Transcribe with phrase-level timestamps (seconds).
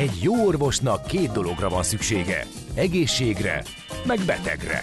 [0.00, 2.46] Egy jó orvosnak két dologra van szüksége.
[2.74, 3.62] Egészségre,
[4.06, 4.82] meg betegre.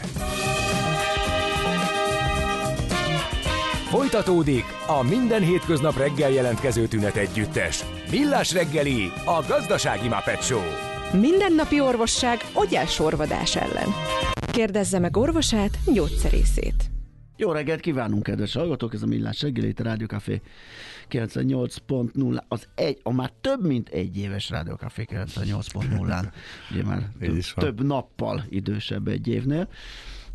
[3.89, 7.83] Folytatódik a minden hétköznap reggel jelentkező tünet együttes.
[8.11, 10.61] Millás reggeli, a gazdasági Muppet Show.
[11.19, 12.39] Mindennapi orvosság
[12.87, 13.87] sorvadás ellen.
[14.51, 16.89] Kérdezze meg orvosát, gyógyszerészét.
[17.39, 18.93] Jó reggelt kívánunk, kedves hallgatók!
[18.93, 20.41] Ez a Millás reggeli, itt a Rádiókafé
[21.09, 26.31] 98.0, az egy, a már több mint egy éves Rádiókafé 98.0-án,
[26.71, 29.67] ugye már több, több nappal idősebb egy évnél.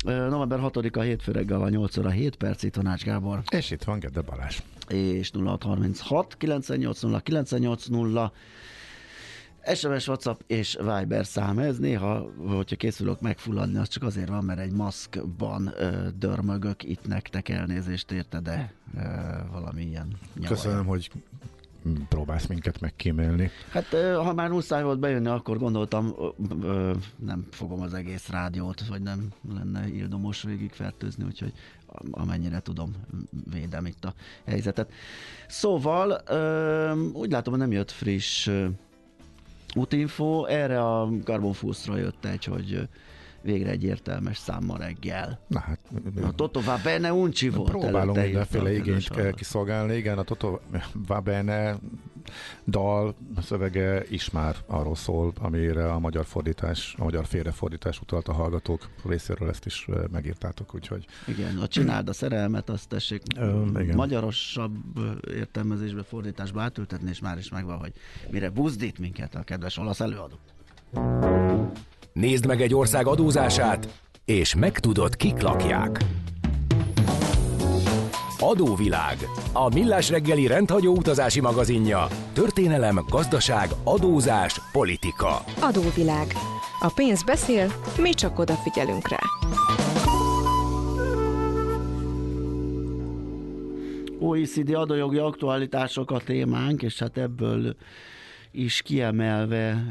[0.03, 3.41] November 6-a hétfő reggel a 8 óra 7 perc, itt Tanács Gábor.
[3.51, 4.57] És itt van Gede Balázs.
[4.87, 8.31] És 0636 980 980
[9.65, 11.77] SMS, WhatsApp és Viber szám ez.
[11.77, 17.49] Néha, hogyha készülök megfulladni, az csak azért van, mert egy maszkban ö, dörmögök itt nektek
[17.49, 19.01] elnézést érte, de ö,
[19.51, 20.55] valami ilyen nyavaja.
[20.55, 21.11] Köszönöm, hogy
[22.09, 23.49] próbálsz minket megkímélni.
[23.69, 26.15] Hát ha már muszáj volt bejönni, akkor gondoltam,
[27.15, 31.53] nem fogom az egész rádiót, vagy nem lenne ildomos végig fertőzni, úgyhogy
[32.11, 32.95] amennyire tudom,
[33.51, 34.13] védem itt a
[34.45, 34.91] helyzetet.
[35.47, 36.09] Szóval
[37.13, 38.49] úgy látom, hogy nem jött friss
[39.75, 42.87] útinfo, erre a Carbon Foods-ra jött egy, hogy
[43.43, 45.39] végre egy értelmes számmal reggel.
[45.47, 45.79] Na hát...
[46.23, 47.69] A Toto va bene uncsi volt.
[47.69, 49.95] Próbálom mindenféle igényt kiszolgálni.
[49.95, 50.59] Igen, a Toto
[51.07, 51.77] va bene
[52.67, 58.33] dal szövege is már arról szól, amire a magyar fordítás, a magyar félrefordítás utalt a
[58.33, 61.05] hallgatók részéről ezt is megírtátok, úgyhogy...
[61.27, 63.95] Igen, a csináld a szerelmet, azt tessék Ö, igen.
[63.95, 64.75] magyarosabb
[65.27, 67.93] értelmezésbe, fordításba átültetni, és már is megvan, hogy
[68.31, 70.39] mire buzdít minket a kedves olasz előadó.
[72.13, 73.87] Nézd meg egy ország adózását,
[74.25, 75.97] és megtudod, kik lakják.
[78.39, 79.17] Adóvilág.
[79.53, 82.07] A millás reggeli rendhagyó utazási magazinja.
[82.33, 85.43] Történelem, gazdaság, adózás, politika.
[85.59, 86.27] Adóvilág.
[86.79, 89.19] A pénz beszél, mi csak odafigyelünk rá.
[94.19, 97.75] OECD adójogi aktualitások a témánk, és hát ebből
[98.55, 99.83] is kiemelve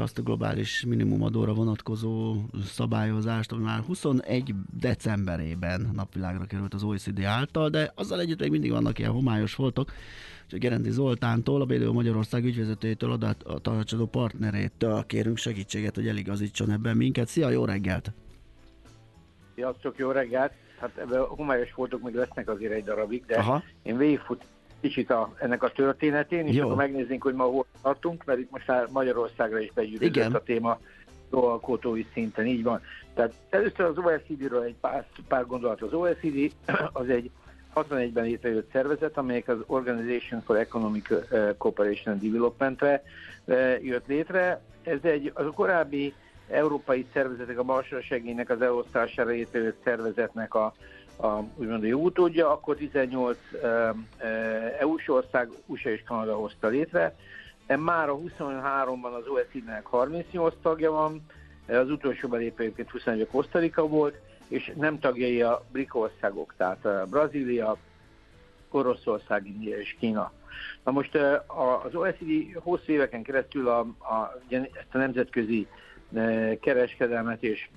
[0.00, 7.68] azt a globális minimumadóra vonatkozó szabályozást, ami már 21 decemberében napvilágra került az OECD által,
[7.68, 9.92] de azzal együtt még mindig vannak ilyen homályos voltok,
[10.50, 16.70] és Gerendi Zoltántól, a BDO Magyarország ügyvezetőjétől, adat, a tanácsadó partnerétől kérünk segítséget, hogy eligazítson
[16.70, 17.28] ebben minket.
[17.28, 18.12] Szia, jó reggelt!
[19.54, 20.52] Sziasztok, jó reggelt!
[20.80, 23.62] Hát ebben homályos voltok még lesznek azért egy darabig, de Aha.
[23.82, 24.44] én végigfut,
[24.80, 26.64] kicsit a, ennek a történetén, és Jó.
[26.64, 30.78] akkor megnézzünk, hogy ma hol tartunk, mert itt most már Magyarországra is begyűrűzött a téma
[31.30, 32.80] alkotói szinten, így van.
[33.14, 35.82] Tehát először az OECD-ről egy pár, pár gondolat.
[35.82, 36.52] Az OECD
[36.92, 37.30] az egy
[37.74, 43.02] 61-ben létrejött szervezet, amelyek az Organization for Economic uh, Cooperation and Development-re
[43.44, 44.60] uh, jött létre.
[44.82, 46.14] Ez egy az a korábbi
[46.48, 50.74] európai szervezetek, a Balsora segélynek az elosztására létrejött szervezetnek a
[51.20, 53.88] a, úgymond jó utódja, akkor 18 uh,
[54.78, 57.16] EU-s ország, USA és Kanada hozta létre.
[57.76, 61.26] Már a 23-ban az OECD-nek 38 tagja van,
[61.66, 67.76] az utolsó belépő egyébként 21 Kosztarika volt, és nem tagjai a BRIC országok, tehát Brazília,
[68.70, 70.32] Oroszország, India és Kína.
[70.84, 71.14] Na most
[71.84, 75.66] az OECD hosszú éveken keresztül a, a, ezt a nemzetközi
[76.60, 77.68] kereskedelmet és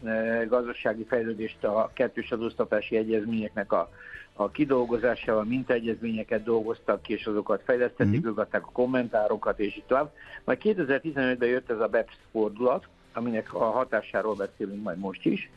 [0.47, 3.89] gazdasági fejlődést a kettős adóztatási egyezményeknek a,
[4.33, 8.37] a kidolgozásával mintaegyezményeket dolgoztak ki, és azokat fejlesztették, mm.
[8.37, 10.11] a kommentárokat, és így tovább.
[10.43, 15.49] Majd 2015-ben jött ez a BEPS fordulat, aminek a hatásáról beszélünk majd most is,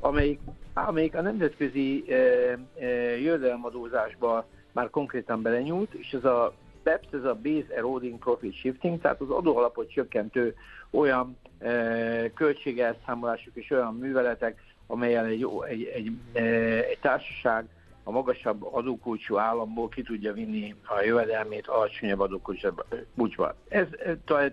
[0.00, 0.40] amelyik,
[0.74, 2.86] amelyik a nemzetközi e, e,
[3.18, 9.20] jövedelemadózásba már konkrétan belenyúlt, és ez a BEPS, ez a Base Eroding Profit Shifting, tehát
[9.20, 10.54] az adóalapot csökkentő
[10.90, 16.40] olyan e, költségelszámolások és olyan műveletek, amelyen egy, egy, egy, e,
[16.84, 17.68] egy társaság
[18.04, 23.54] a magasabb adókulcsú államból ki tudja vinni a jövedelmét alacsonyabb adókulcsúba.
[23.68, 23.86] Ez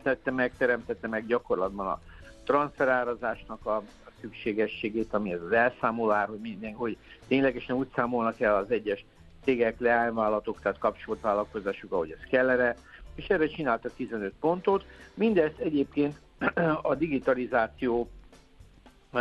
[0.04, 2.02] tette meg, teremtette meg gyakorlatban a
[2.44, 3.84] transferárazásnak a,
[4.22, 6.98] szükségességét, ami ez az elszámolár, hogy minden, hogy
[7.28, 9.06] ténylegesen úgy számolnak el az egyes
[9.48, 12.76] cégek, leányvállalatok, tehát kapcsolt vállalkozásuk, ahogy ez kellene,
[13.16, 14.86] és erre csináltak 15 pontot.
[15.14, 16.16] Mindezt egyébként
[16.82, 18.10] a digitalizáció
[19.12, 19.20] e,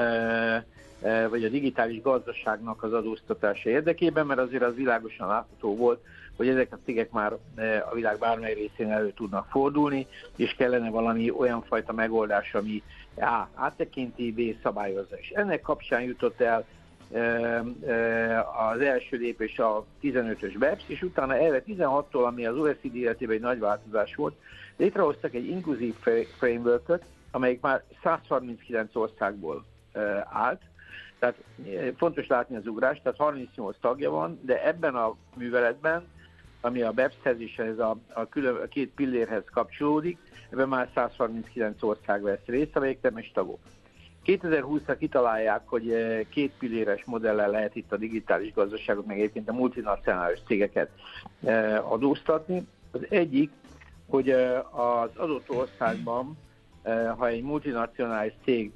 [1.02, 6.00] e, vagy a digitális gazdaságnak az adóztatása érdekében, mert azért az világosan látható volt,
[6.36, 10.06] hogy ezek a cégek már e, a világ bármely részén elő tudnak fordulni,
[10.36, 12.82] és kellene valami olyan fajta megoldás, ami
[13.16, 13.48] A.
[13.54, 14.62] áttekinti, B.
[14.62, 15.16] szabályozza.
[15.32, 16.64] Ennek kapcsán jutott el
[18.72, 23.42] az első lépés a 15-ös BEPS, és utána erre 16-tól, ami az OECD életében egy
[23.42, 24.34] nagy változás volt,
[24.76, 25.94] létrehoztak egy inkluzív
[26.38, 27.00] framework
[27.30, 29.64] amelyik már 139 országból
[30.32, 30.62] állt,
[31.18, 31.36] tehát
[31.96, 36.04] fontos látni az ugrást, tehát 38 tagja van, de ebben a műveletben,
[36.60, 40.18] ami a BEPS-hez és ez a, a, külön, a két pillérhez kapcsolódik,
[40.50, 43.58] ebben már 139 ország vesz részt, amelyek nem is tagok.
[44.26, 45.94] 2020-ra kitalálják, hogy
[46.28, 50.90] két pilléres modellel lehet itt a digitális gazdaságot, meg egyébként a multinacionális cégeket
[51.82, 52.66] adóztatni.
[52.90, 53.50] Az egyik,
[54.08, 54.30] hogy
[54.70, 56.38] az adott országban,
[57.16, 58.72] ha egy multinacionális cég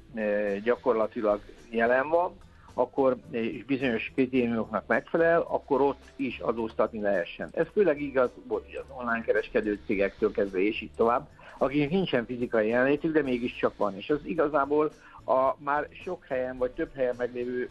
[0.63, 2.33] gyakorlatilag jelen van,
[2.73, 7.49] akkor és bizonyos kritériumoknak megfelel, akkor ott is adóztatni lehessen.
[7.53, 11.27] Ez főleg igaz volt az online kereskedő cégektől kezdve és így tovább,
[11.61, 13.95] akiknek nincsen fizikai jelenlétük, de mégiscsak van.
[13.95, 14.91] És az igazából
[15.25, 17.69] a már sok helyen vagy több helyen meglévő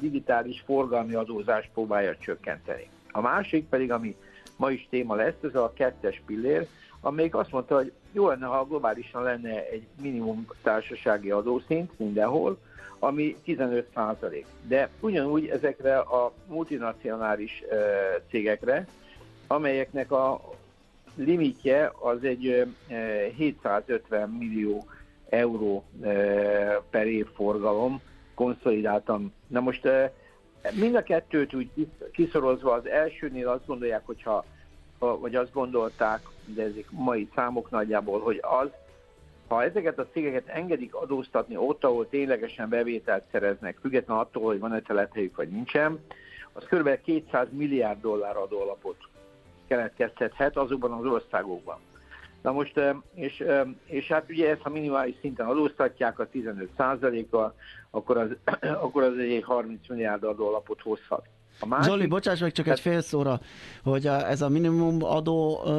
[0.00, 2.88] digitális forgalmi adózást próbálja csökkenteni.
[3.12, 4.16] A másik pedig, ami
[4.56, 6.66] ma is téma lesz, ez a kettes pillér,
[7.00, 12.58] amelyik azt mondta, hogy jó lenne, ha globálisan lenne egy minimum társasági adószint mindenhol,
[12.98, 14.46] ami 15 százalék.
[14.62, 17.62] De ugyanúgy ezekre a multinacionális
[18.30, 18.86] cégekre,
[19.46, 20.40] amelyeknek a
[21.16, 22.66] limitje az egy
[23.36, 24.84] 750 millió
[25.28, 25.84] euró
[26.90, 28.00] per év forgalom
[28.34, 29.32] konszolidáltam.
[29.46, 29.88] Na most
[30.72, 31.70] mind a kettőt úgy
[32.12, 34.44] kiszorozva az elsőnél azt gondolják, hogyha,
[34.98, 38.68] vagy azt gondolták, de ezek mai számok nagyjából, hogy az,
[39.48, 44.80] ha ezeket a cégeket engedik adóztatni ott, ahol ténylegesen bevételt szereznek, függetlenül attól, hogy van-e
[44.80, 46.00] telethelyük vagy nincsen,
[46.52, 47.00] az kb.
[47.02, 48.96] 200 milliárd dollár adóalapot
[49.66, 51.78] keletkeztethet azokban az országokban.
[52.42, 52.80] Na most,
[53.14, 53.44] és,
[53.86, 56.70] és hát ugye ezt, ha minimális szinten adóztatják a 15
[57.30, 57.54] kal
[57.90, 58.28] akkor az,
[58.84, 61.26] akkor az egy 30 milliárd adóalapot hozhat.
[61.60, 63.40] A másik, Zoli, bocsáss meg csak egy fél szóra,
[63.82, 65.70] hogy a, ez a minimum adó ö,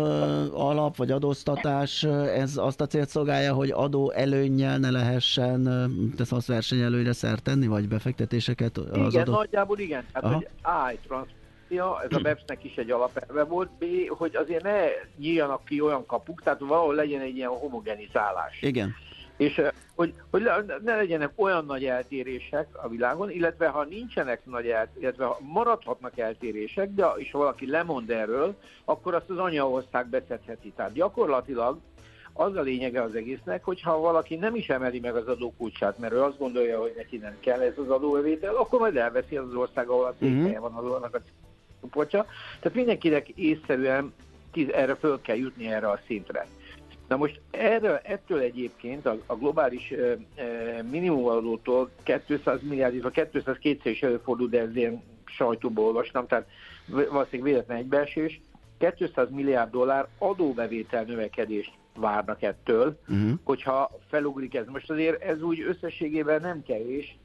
[0.54, 5.70] alap, vagy adóztatás, ez azt a célt szolgálja, hogy adó előnnyel ne lehessen,
[6.16, 9.32] tesz azt versenyelőre szert tenni, vagy befektetéseket az Igen, adó...
[9.32, 10.04] nagyjából igen.
[10.14, 10.34] Hát, Aha.
[10.34, 11.26] hogy A,
[11.70, 14.86] Ja, ez a BEPS-nek is egy alapelve volt, B, hogy azért ne
[15.18, 18.62] nyíljanak ki olyan kapuk, tehát valahol legyen egy ilyen homogenizálás.
[18.62, 18.96] Igen.
[19.38, 19.62] És
[19.96, 20.42] hogy, hogy
[20.84, 26.18] ne legyenek olyan nagy eltérések a világon, illetve ha nincsenek nagy eltérések, illetve ha maradhatnak
[26.18, 28.56] eltérések, de és valaki lemond erről,
[28.86, 30.74] akkor azt az anyaország beszedheti.
[30.76, 31.78] Tehát gyakorlatilag
[32.34, 36.14] az a lényege az egésznek, hogy ha valaki nem is emeli meg az adókulcsát, mert
[36.14, 39.90] ő azt gondolja, hogy neki nem kell ez az adóövétel, akkor majd elveszi az, ország,
[39.90, 40.74] ahol a székhelye uh-huh.
[40.74, 41.22] van az annak a
[41.82, 42.26] csoportja.
[42.60, 44.14] Tehát mindenkinek észszerűen
[44.72, 46.48] erre föl kell jutni erre a szintre.
[47.08, 51.90] Na most erről, ettől egyébként a, a globális e, e, minimumadótól
[52.28, 56.48] 200 milliárd, illetve 200 kétszer is előfordul, de ez ilyen sajtóból olvastam, tehát
[56.88, 58.42] valószínűleg véletlen egybeesés,
[58.98, 63.32] 200 milliárd dollár adóbevétel növekedést várnak ettől, uh-huh.
[63.44, 64.66] hogyha felugrik ez.
[64.68, 67.18] Most azért ez úgy összességében nem kevés,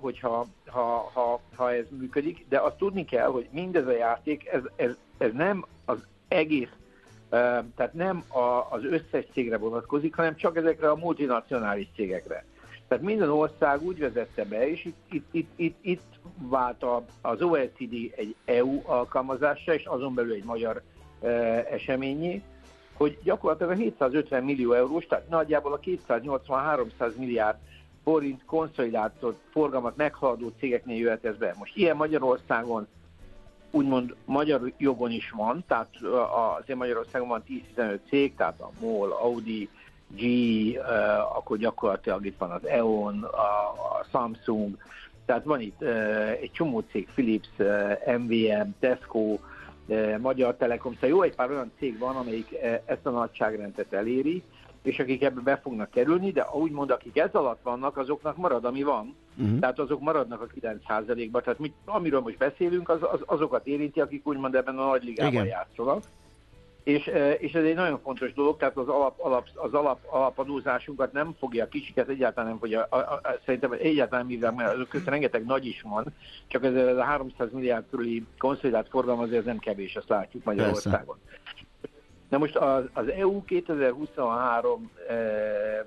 [0.00, 4.62] hogyha ha, ha, ha ez működik, de azt tudni kell, hogy mindez a játék, ez,
[4.76, 6.70] ez, ez nem az egész
[7.74, 12.44] tehát nem a, az összes cégre vonatkozik, hanem csak ezekre a multinacionális cégekre.
[12.88, 16.02] Tehát minden ország úgy vezette be, és itt, itt, itt, itt, itt
[16.38, 20.82] vált a, az OECD egy EU alkalmazásra, és azon belül egy magyar
[21.22, 21.28] e,
[21.70, 22.42] eseményé,
[22.92, 27.56] hogy gyakorlatilag a 750 millió eurós, tehát nagyjából a 280-300 milliárd
[28.06, 31.54] forint konszolidált forgalmat meghaladó cégeknél jöhet ez be.
[31.58, 32.86] Most ilyen Magyarországon
[33.70, 35.88] úgymond magyar jogon is van, tehát
[36.58, 37.42] azért Magyarországon van
[37.76, 39.68] 10-15 cég, tehát a MOL, Audi,
[40.08, 40.22] G,
[41.34, 44.76] akkor gyakorlatilag itt van az EON, a, Samsung,
[45.24, 45.82] tehát van itt
[46.40, 47.48] egy csomó cég, Philips,
[48.18, 49.38] MVM, Tesco,
[50.18, 54.42] Magyar Telekom, szóval jó egy pár olyan cég van, amelyik ezt a nagyságrendet eléri,
[54.86, 58.82] és akik ebbe be fognak kerülni, de úgymond akik ez alatt vannak, azoknak marad, ami
[58.82, 59.16] van.
[59.36, 59.58] Uh-huh.
[59.58, 61.42] Tehát azok maradnak a 9%-ban.
[61.42, 65.32] Tehát mit, amiről most beszélünk, az, az, azokat érinti, akik úgymond ebben a nagy ligában
[65.32, 65.46] Igen.
[65.46, 66.02] játszanak.
[66.82, 71.34] És, és ez egy nagyon fontos dolog, tehát az, alap, alap, az alap, alapadózásunkat nem
[71.38, 75.44] fogja, a kicsiket egyáltalán nem fogja, a, a, a, szerintem egyáltalán mivel, mert között rengeteg
[75.44, 76.04] nagy is van,
[76.46, 81.16] csak ez a 300 milliárd körüli konszolidált forgalom azért nem kevés, azt látjuk Magyarországon.
[81.24, 81.65] Persze.
[82.28, 85.16] Na most az, az EU 2023 eh,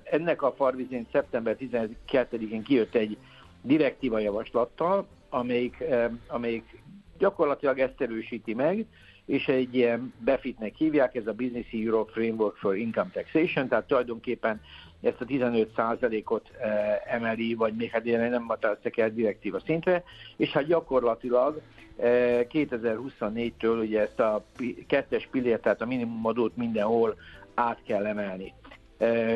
[0.03, 3.17] ennek a farvizén szeptember 12-én kijött egy
[3.61, 6.81] direktíva javaslattal, amelyik, eh, amelyik
[7.17, 8.85] gyakorlatilag ezt erősíti meg,
[9.29, 14.61] és egy ilyen befitnek hívják, ez a Business Europe Framework for Income Taxation, tehát tulajdonképpen
[15.01, 20.03] ezt a 15%-ot eh, emeli, vagy még hát nem határoztak el direktíva szintre,
[20.37, 21.61] és hát gyakorlatilag
[22.01, 24.45] 2024-től ugye ezt a
[24.87, 27.15] kettes pillért, tehát a minimumadót mindenhol
[27.53, 28.53] át kell emelni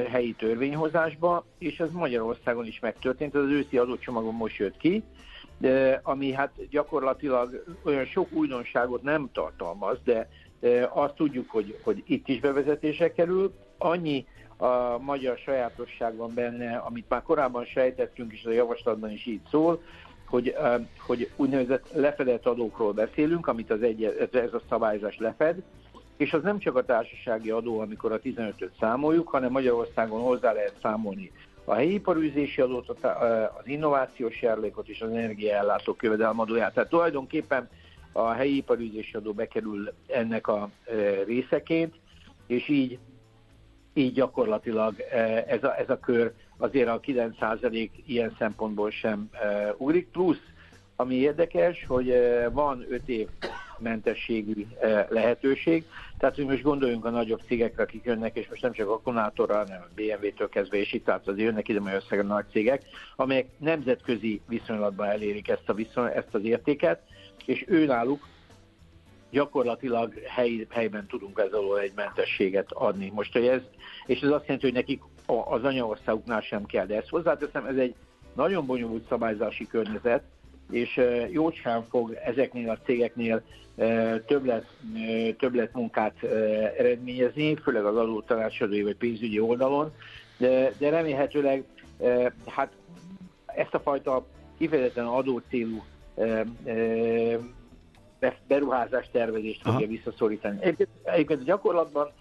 [0.09, 5.03] helyi törvényhozásba, és ez Magyarországon is megtörtént, az őszi adócsomagon most jött ki,
[5.57, 10.29] de, ami hát gyakorlatilag olyan sok újdonságot nem tartalmaz, de
[10.89, 13.53] azt tudjuk, hogy, hogy itt is bevezetése kerül.
[13.77, 14.25] Annyi
[14.57, 19.81] a magyar sajátosság van benne, amit már korábban sejtettünk, és a javaslatban is így szól,
[20.25, 20.55] hogy,
[21.05, 25.61] hogy úgynevezett lefedett adókról beszélünk, amit az egy, ez a szabályzás lefed,
[26.17, 30.75] és az nem csak a társasági adó, amikor a 15-öt számoljuk, hanem Magyarországon hozzá lehet
[30.81, 31.31] számolni
[31.65, 32.89] a helyi iparűzési adót,
[33.59, 36.73] az innovációs járulékot és az energiaellátó kövedelmadóját.
[36.73, 37.69] Tehát tulajdonképpen
[38.11, 40.69] a helyi iparűzési adó bekerül ennek a
[41.25, 41.95] részeként,
[42.47, 42.99] és így,
[43.93, 44.95] így gyakorlatilag
[45.47, 49.29] ez a, ez a kör azért a 9% ilyen szempontból sem
[49.77, 50.07] ugrik.
[50.07, 50.41] Plusz,
[50.95, 52.13] ami érdekes, hogy
[52.51, 53.27] van 5 év
[53.83, 54.65] mentességű
[55.09, 55.85] lehetőség.
[56.17, 59.81] Tehát, hogy most gondoljunk a nagyobb cégekre, akik jönnek, és most nem csak akkumulátorra, hanem
[59.81, 62.81] a BMW-től kezdve, és itt tehát az jönnek ide Magyarországon nagy cégek,
[63.15, 67.01] amelyek nemzetközi viszonylatban elérik ezt, a viszony, ezt az értéket,
[67.45, 68.27] és ő náluk
[69.29, 73.11] gyakorlatilag hely, helyben tudunk ezzel egy mentességet adni.
[73.13, 73.61] Most, hogy ez,
[74.05, 77.95] és ez azt jelenti, hogy nekik az anyaországuknál sem kell, de ezt hozzáteszem, ez egy
[78.35, 80.23] nagyon bonyolult szabályzási környezet,
[80.71, 81.01] és
[81.31, 83.43] jócskán fog ezeknél a cégeknél
[84.25, 84.65] többlet,
[85.37, 86.23] többlet munkát
[86.77, 89.91] eredményezni, főleg az adótanácsadói vagy pénzügyi oldalon,
[90.37, 91.63] de, de remélhetőleg
[92.45, 92.71] hát
[93.45, 94.25] ezt a fajta
[94.57, 95.83] kifejezetten adócélú
[98.47, 100.57] beruházás tervezést fogja visszaszorítani.
[100.61, 102.11] Egyébként, egyébként a gyakorlatban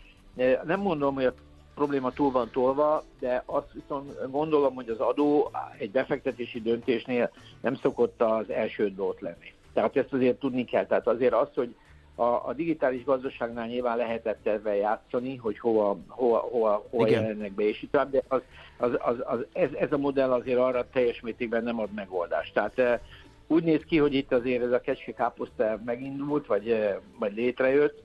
[0.65, 1.35] nem mondom, hogy a
[1.75, 7.75] probléma túl van tolva, de azt viszont gondolom, hogy az adó egy befektetési döntésnél nem
[7.75, 9.53] szokott az első dolgot lenni.
[9.73, 10.87] Tehát ezt azért tudni kell.
[10.87, 11.75] Tehát azért az, hogy
[12.15, 17.63] a, a digitális gazdaságnál nyilván lehetett ezzel játszani, hogy hova, hova, hova, hova jelennek be,
[17.63, 18.41] és itt de az,
[18.77, 22.55] az, az, az, ez, ez a modell azért arra teljes mértékben nem ad megoldást.
[22.55, 23.03] Tehát e,
[23.47, 28.03] úgy néz ki, hogy itt azért ez a kecske káposzta megindult, vagy, e, vagy létrejött,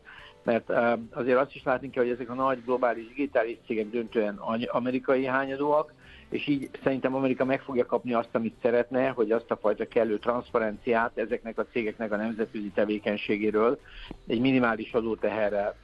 [0.48, 0.70] mert
[1.12, 5.94] azért azt is látni kell, hogy ezek a nagy globális digitális cégek döntően amerikai hányadóak,
[6.30, 10.20] és így szerintem Amerika meg fogja kapni azt, amit szeretne, hogy azt a fajta kellő
[10.20, 13.80] transzparenciát ezeknek a cégeknek a nemzetközi tevékenységéről
[14.28, 15.76] egy minimális adóteherrel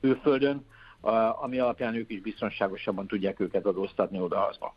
[0.00, 0.66] külföldön,
[1.42, 4.74] ami alapján ők is biztonságosabban tudják őket adóztatni oda-hazba.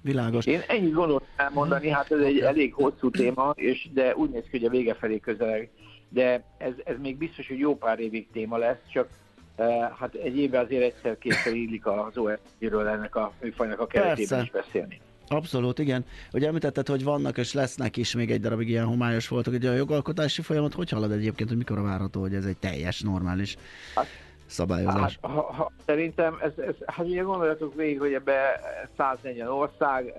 [0.00, 0.46] Világos.
[0.46, 4.58] Én ennyit gondoltam elmondani, hát ez egy elég hosszú téma, és de úgy néz ki,
[4.58, 5.70] hogy a vége felé közeleg
[6.12, 9.08] de ez, ez még biztos, hogy jó pár évig téma lesz, csak
[9.56, 9.66] uh,
[9.98, 14.50] hát egy évben azért egyszer kétszer illik az OSZ-ről ennek a műfajnak a keretében is
[14.50, 15.00] beszélni.
[15.28, 16.04] Abszolút, igen.
[16.32, 19.72] Ugye említetted, hogy vannak és lesznek is még egy darabig ilyen homályos voltak, hogy a
[19.72, 23.56] jogalkotási folyamat hogy halad egyébként, hogy mikor várható, hogy ez egy teljes, normális
[23.94, 24.06] hát,
[24.46, 25.18] szabályozás?
[25.22, 28.60] Hát, ha, ha, szerintem, ez, ez, hát ugye gondoljatok végig, hogy ebbe
[28.96, 30.12] 140 ország,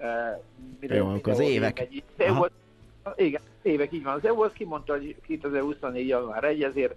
[0.79, 1.79] mire, Jó, akkor az évek.
[1.79, 2.03] Egy,
[3.15, 4.13] igen, évek így van.
[4.13, 6.07] Az EU azt kimondta, hogy 2024.
[6.07, 6.95] január 1, ezért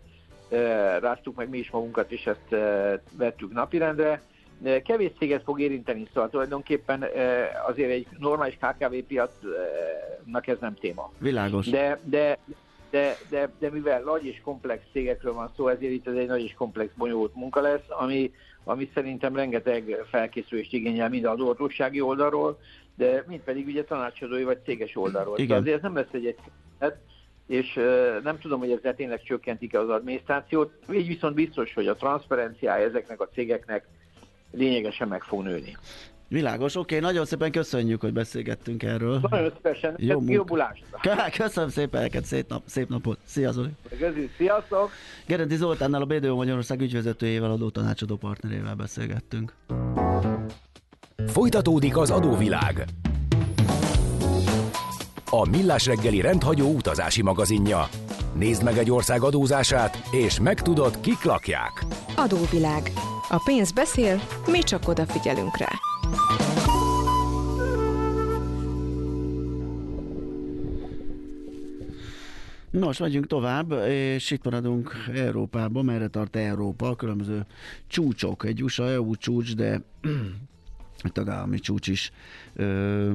[0.51, 0.59] e,
[0.99, 4.23] ráztuk meg mi is magunkat, és ezt e, vettük napirendre.
[4.63, 7.09] E, kevés céget fog érinteni, szóval tulajdonképpen e,
[7.67, 11.13] azért egy normális KKV piacnak ez nem téma.
[11.19, 11.67] Világos.
[11.67, 12.39] De, de,
[12.91, 16.43] de, de, de mivel nagy és komplex cégekről van szó, ezért itt ez egy nagy
[16.43, 18.33] és komplex, bonyolult munka lesz, ami,
[18.65, 22.59] ami szerintem rengeteg felkészülést igényel mind a adóhatósági oldalról,
[22.97, 25.39] de mint pedig ugye tanácsadói vagy céges oldalról.
[25.39, 25.59] Igen.
[25.59, 26.55] azért ez nem lesz egy egyszerűen,
[27.47, 27.75] és
[28.23, 30.73] nem tudom, hogy ezzel tényleg csökkentik az adminisztrációt.
[30.93, 33.87] Így viszont biztos, hogy a transzparenciája ezeknek a cégeknek
[34.51, 35.77] lényegesen meg fog nőni.
[36.29, 39.21] Világos, oké, okay, nagyon szépen köszönjük, hogy beszélgettünk erről.
[39.31, 40.85] Nagyon szívesen, jó jobbulást.
[41.37, 43.19] Köszönöm szépen neked, szép, nap, szép napot.
[43.25, 43.69] Szia Zoli.
[43.89, 44.91] Köszönjük, sziasztok.
[45.27, 49.53] Gerenti Zoltánnal a BDO Magyarország ügyvezetőjével, adó tanácsadó partnerével beszélgettünk.
[51.37, 52.85] Folytatódik az adóvilág.
[55.31, 57.89] A Millás reggeli rendhagyó utazási magazinja.
[58.35, 61.85] Nézd meg egy ország adózását, és megtudod, kik lakják.
[62.17, 62.93] Adóvilág.
[63.29, 65.69] A pénz beszél, mi csak odafigyelünk rá.
[72.71, 77.47] Nos, megyünk tovább, és itt maradunk Európában, merre tart Európa, a különböző
[77.87, 78.45] csúcsok.
[78.45, 79.83] Egy USA-EU csúcs, de
[81.03, 82.13] a tagállami csúcs is
[82.55, 83.11] ö,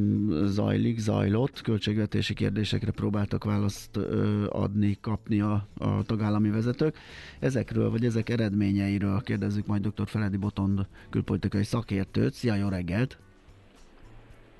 [0.45, 6.97] zajlik, zajlott, költségvetési kérdésekre próbáltak választ ö, adni, kapni a, a tagállami vezetők.
[7.39, 10.07] Ezekről, vagy ezek eredményeiről kérdezzük majd dr.
[10.07, 12.33] Feledi Botond külpolitikai szakértőt.
[12.33, 13.17] Szia, jó reggelt!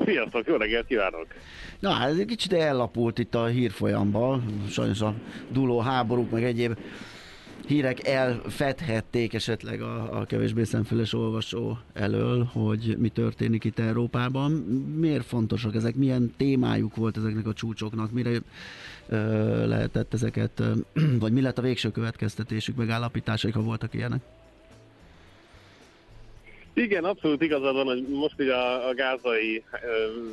[0.05, 1.27] Sziasztok, jó reggelt kívánok!
[1.79, 5.13] Na, ez egy kicsit ellapult itt a hírfolyamban, sajnos a
[5.51, 6.77] duló háborúk, meg egyéb
[7.71, 14.51] hírek elfedhették esetleg a, a kevésbé szemfüles olvasó elől, hogy mi történik itt Európában.
[14.97, 15.95] Miért fontosak ezek?
[15.95, 18.11] Milyen témájuk volt ezeknek a csúcsoknak?
[18.11, 18.29] Mire
[19.09, 20.71] ö, lehetett ezeket, ö,
[21.23, 24.21] vagy mi lett a végső következtetésük, megállapításaik, ha voltak ilyenek?
[26.73, 29.77] Igen, abszolút igazad van, hogy most ugye a, a gázai ö,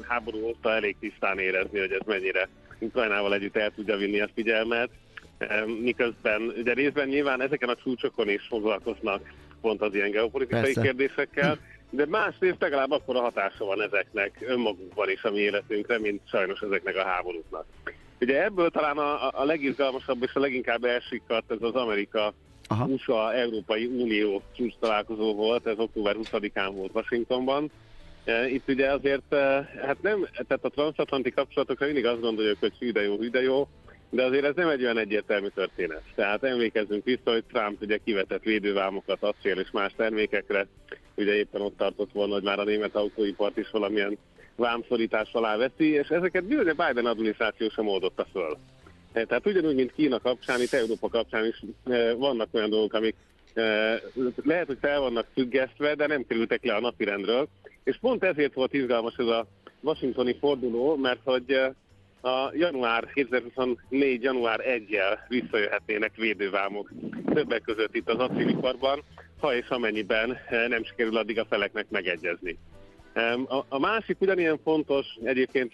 [0.08, 4.90] háború óta elég tisztán érezni, hogy ez mennyire Ukrajnával együtt el tudja vinni a figyelmet,
[5.82, 10.80] miközben ugye részben nyilván ezeken a csúcsokon is foglalkoznak pont az ilyen geopolitikai Persze.
[10.80, 11.58] kérdésekkel,
[11.90, 16.60] de másrészt legalább akkor a hatása van ezeknek önmagukban is a mi életünkre, mint sajnos
[16.60, 17.66] ezeknek a háborúknak.
[18.20, 22.32] Ugye ebből talán a, a legizgalmasabb és a leginkább elsikadt ez az Amerika
[22.68, 22.84] Aha.
[22.84, 27.70] USA Európai Unió csúcs találkozó volt, ez október 20-án volt Washingtonban.
[28.24, 32.72] E, itt ugye azért, e, hát nem, tehát a transatlanti kapcsolatokra mindig azt gondoljuk, hogy
[32.78, 33.68] hű de jó, hű de jó,
[34.10, 36.02] de azért ez nem egy olyan egyértelmű történet.
[36.14, 40.66] Tehát emlékezzünk vissza, hogy Trump ugye kivetett védővámokat acél és más termékekre,
[41.14, 44.18] ugye éppen ott tartott volna, hogy már a német autóipart is valamilyen
[44.56, 48.56] vámszorítás alá veszi, és ezeket bizony a Biden adminisztráció sem oldotta föl.
[49.12, 53.14] Eh, tehát ugyanúgy, mint Kína kapcsán, itt Európa kapcsán is eh, vannak olyan dolgok, amik
[53.54, 54.00] eh,
[54.44, 57.48] lehet, hogy fel vannak függesztve, de nem kerültek le a napirendről.
[57.84, 59.46] És pont ezért volt izgalmas ez a
[59.80, 61.60] washingtoni forduló, mert hogy
[62.20, 64.22] a január 2024.
[64.22, 66.92] január 1-jel visszajöhetnének védővámok
[67.34, 69.02] többek között itt az acéliparban,
[69.40, 70.36] ha és amennyiben
[70.68, 72.58] nem sikerül addig a feleknek megegyezni.
[73.68, 75.72] A, másik ugyanilyen fontos, egyébként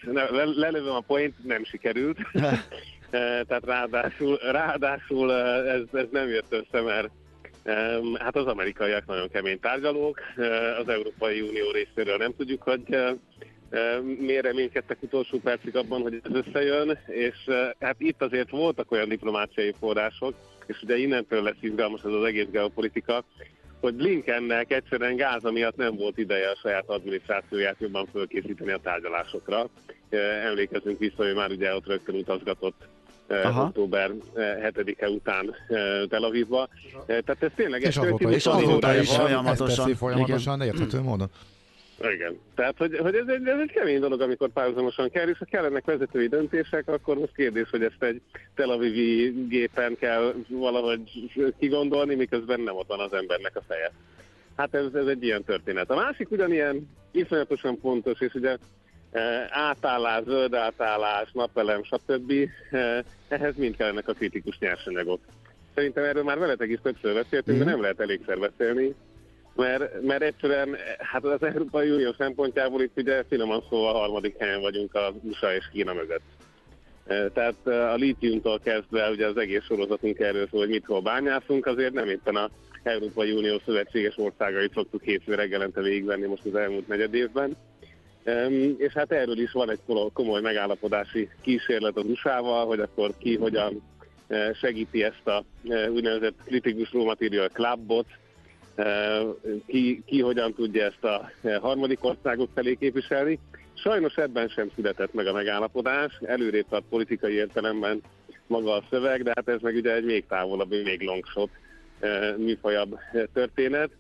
[0.55, 2.19] lelövöm a point, nem sikerült,
[3.47, 7.11] tehát ráadásul, ráadásul ez, ez nem jött össze, mert
[8.19, 10.21] hát az amerikaiak nagyon kemény tárgyalók,
[10.81, 12.97] az Európai Unió részéről nem tudjuk, hogy
[14.19, 17.37] miért reménykedtek utolsó percig abban, hogy ez összejön, és
[17.81, 20.35] hát itt azért voltak olyan diplomáciai források,
[20.67, 23.25] és ugye innentől lesz izgalmas ez az egész geopolitika,
[23.81, 29.69] hogy Blinkennek egyszerűen Gáza miatt nem volt ideje a saját adminisztrációját jobban fölkészíteni a tárgyalásokra.
[30.45, 32.89] Emlékezünk vissza, hogy már ugye ott rögtön utazgatott
[33.29, 33.63] Aha.
[33.63, 35.55] október 7-e eh, után
[36.09, 36.69] Tel Avivba.
[37.07, 37.83] Tehát ez tényleg...
[37.83, 41.31] És azóta, és azóta is folyamatosan, folyamatosan érthető módon.
[42.01, 42.39] Igen.
[42.55, 45.85] Tehát, hogy, hogy ez, egy, ez egy kemény dolog, amikor párhuzamosan kell, és ha kellenek
[45.85, 48.21] vezetői döntések, akkor most kérdés, hogy ezt egy
[48.55, 53.93] Tel Avivi gépen kell valahogy kigondolni, miközben nem ott van az embernek a feje.
[54.57, 55.91] Hát ez, ez egy ilyen történet.
[55.91, 58.57] A másik ugyanilyen iszonyatosan fontos, és ugye
[59.15, 62.33] Eh, átállás, zöld átállás, napelem, stb.
[62.71, 65.21] Eh, ehhez mind kellenek a kritikus nyersanyagok.
[65.75, 67.73] Szerintem erről már veletek is többször beszéltünk, de mhm.
[67.73, 68.95] nem lehet elégszer beszélni,
[69.57, 74.61] mert, mert egyszerűen hát az Európai Unió szempontjából itt ugye finoman szóval a harmadik helyen
[74.61, 76.23] vagyunk a USA és Kína mögött.
[77.07, 81.67] Eh, tehát a lítiumtól kezdve ugye az egész sorozatunk erről szól, hogy mit hol bányászunk,
[81.67, 82.51] azért nem éppen a
[82.83, 87.57] Európai Unió szövetséges országait szoktuk hétfő reggelente végigvenni most az elmúlt negyed évben.
[88.77, 89.81] És hát erről is van egy
[90.13, 93.83] komoly megállapodási kísérlet az USA-val, hogy akkor ki hogyan
[94.61, 95.45] segíti ezt a
[95.89, 98.07] úgynevezett kritikus raw material clubot,
[99.67, 103.39] ki, ki hogyan tudja ezt a harmadik országok felé képviselni.
[103.75, 108.03] Sajnos ebben sem született meg a megállapodás, előrébb tart politikai értelemben
[108.47, 111.51] maga a szöveg, de hát ez meg ugye egy még távolabb, még longshot
[112.37, 112.99] műfajabb
[113.33, 113.91] történet.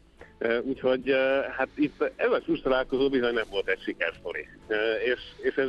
[0.63, 1.15] Úgyhogy
[1.57, 4.49] hát itt ebben a találkozó bizony nem volt egy sikersztori.
[5.05, 5.69] És, és ez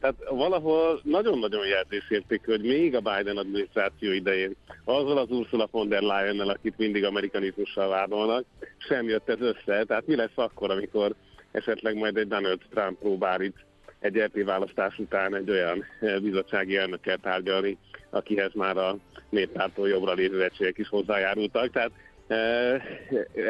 [0.00, 6.02] tehát valahol nagyon-nagyon jelzésértékű, hogy még a Biden adminisztráció idején azzal az Ursula von der
[6.02, 8.44] Leyen-nel, akit mindig amerikanizmussal vádolnak,
[8.78, 9.84] sem jött ez össze.
[9.84, 11.14] Tehát mi lesz akkor, amikor
[11.50, 13.56] esetleg majd egy Donald Trump próbál itt
[14.00, 15.84] egy RT választás után egy olyan
[16.22, 17.78] bizottsági elnökkel tárgyalni,
[18.10, 18.96] akihez már a
[19.28, 21.70] néppártól jobbra lévő egységek is hozzájárultak.
[21.70, 21.90] Tehát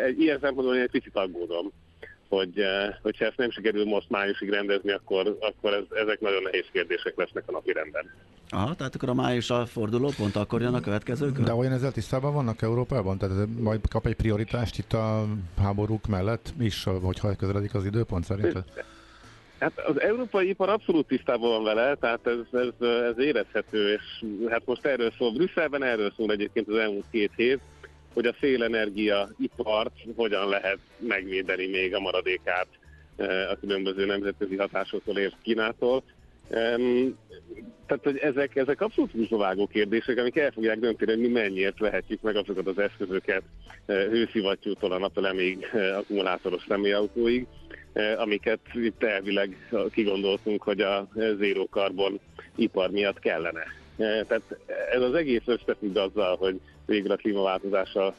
[0.06, 1.72] egy ilyen szempontból én egy picit aggódom,
[2.30, 2.64] hogy
[3.02, 7.44] hogyha ezt nem sikerül most májusig rendezni, akkor, akkor ez, ezek nagyon nehéz kérdések lesznek
[7.46, 8.10] a napi renden.
[8.48, 11.92] Aha, tehát akkor a május a forduló pont akkor jön a következő De olyan ezzel
[11.92, 13.18] tisztában vannak Európában?
[13.18, 15.26] Tehát ez majd kap egy prioritást itt a
[15.62, 18.64] háborúk mellett is, hogyha közeledik az időpont szerinted?
[19.58, 24.62] Hát az európai ipar abszolút tisztában van vele, tehát ez, ez, ez érezhető, és hát
[24.64, 27.60] most erről szól Brüsszelben, erről szól egyébként az elmúlt két hét,
[28.14, 32.66] hogy a szélenergia ipart hogyan lehet megvédeni még a maradékát
[33.16, 36.02] eh, a különböző nemzetközi hatásoktól és Kínától.
[37.86, 42.20] Tehát, hogy ezek, ezek abszolút húsnovágó kérdések, amik el fogják dönteni, hogy mi mennyiért vehetjük
[42.20, 43.42] meg azokat az eszközöket
[43.86, 47.46] eh, hőszivattyútól a napelemig, eh, akkumulátoros személyautóig,
[48.16, 52.20] amiket itt elvileg kigondoltunk, hogy a zéró karbon
[52.54, 53.64] ipar miatt kellene.
[53.96, 54.42] Tehát
[54.92, 58.14] ez az egész összefügg azzal, hogy végül a klímaváltozással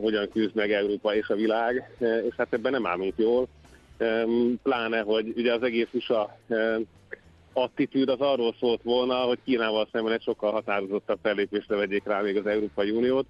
[0.00, 3.48] hogyan küzd meg Európa és a világ, és hát ebben nem állunk jól.
[4.62, 6.36] Pláne, hogy ugye az egész USA
[7.52, 12.36] attitűd az arról szólt volna, hogy Kínával szemben egy sokkal határozottabb fellépésre vegyék rá még
[12.36, 13.26] az Európai Uniót,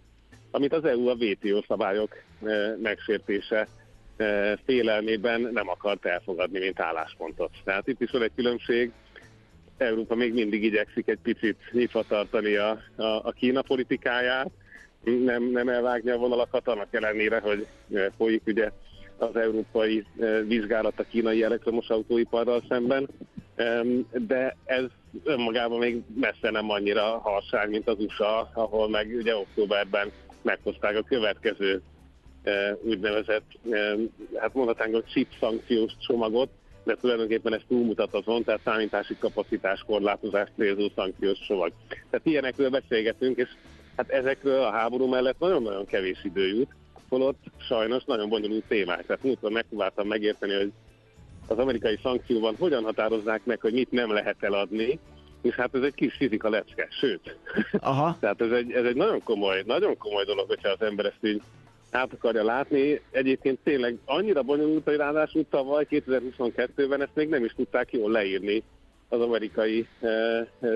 [0.51, 2.17] amit az EU a WTO szabályok
[2.83, 3.69] megsértése
[4.65, 7.51] félelmében nem akart elfogadni, mint álláspontot.
[7.65, 8.93] Tehát itt is van egy különbség,
[9.79, 14.51] Európa még mindig igyekszik egy picit nyitva tartani a, a, a Kína politikáját,
[15.05, 17.67] nem, nem elvágni a vonalakat, annak ellenére, hogy
[18.17, 18.71] folyik ugye
[19.19, 20.05] az európai
[20.47, 23.09] vizsgálat a kínai elektromos autóiparral szemben,
[24.13, 24.85] de ez
[25.25, 30.11] önmagában még messze nem annyira harsány, mint az USA, ahol meg ugye októberben
[30.43, 31.83] meghozták a következő
[32.83, 33.59] úgynevezett,
[34.35, 36.51] hát mondhatnánk, hogy chip szankciós csomagot,
[36.89, 41.73] de tulajdonképpen ez túlmutat azon, tehát számítási kapacitás korlátozást célzó szankciós csomag.
[41.89, 43.49] Tehát ilyenekről beszélgetünk, és
[43.97, 46.71] hát ezekről a háború mellett nagyon-nagyon kevés idő jut,
[47.09, 49.07] holott sajnos nagyon bonyolult témák.
[49.07, 50.73] Tehát múltkor megpróbáltam megérteni, hogy
[51.49, 54.99] az amerikai szankcióban hogyan határoznák meg, hogy mit nem lehet eladni,
[55.43, 57.37] és hát ez egy kis fizika lecke, sőt.
[57.81, 58.17] Aha.
[58.21, 61.43] Tehát ez egy, ez egy nagyon komoly, nagyon komoly dolog, hogyha az ember ezt így
[61.91, 63.01] át akarja látni.
[63.11, 68.63] Egyébként tényleg annyira bonyolult, hogy ráadásul tavaly 2022-ben ezt még nem is tudták jól leírni
[69.09, 70.71] az amerikai eh, eh,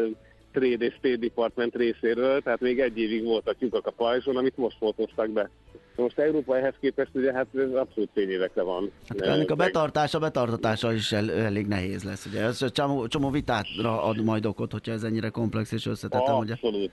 [0.53, 4.77] Trade és State Department részéről, tehát még egy évig voltak lyukak a pajzson, amit most
[4.77, 5.51] fotóztak be.
[5.97, 8.91] Most Európa ehhez képest ugye hát abszolút fényévekre van.
[9.09, 12.43] Hát ennek a betartása, betartatása is el, elég nehéz lesz, ugye?
[12.43, 16.21] Ez csomó, csomó vitára ad majd okot, hogyha ez ennyire komplex és összetett.
[16.21, 16.75] Abszolút.
[16.75, 16.91] Ugye?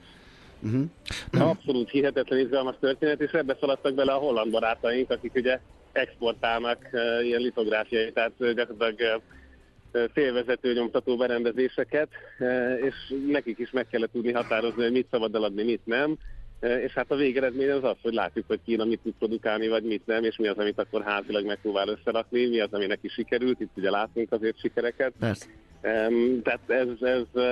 [0.62, 1.48] Uh-huh.
[1.48, 5.60] Abszolút hihetetlen izgalmas történet, és ebbe szaladtak bele a holland barátaink, akik ugye
[5.92, 9.22] exportálnak uh, ilyen litográfiai, tehát gyakorlatilag
[9.92, 12.94] uh, félvezető nyomtató berendezéseket, uh, és
[13.26, 16.18] nekik is meg kellett tudni határozni, hogy mit szabad eladni, mit nem,
[16.60, 20.06] és hát a végeredmény az az, hogy látjuk, hogy Kína mit tud produkálni, vagy mit
[20.06, 23.70] nem, és mi az, amit akkor házilag megpróbál összerakni, mi az, ami neki sikerült, itt
[23.76, 25.12] ugye látunk azért sikereket.
[25.18, 25.46] Persze.
[26.42, 27.42] Tehát ez, ez,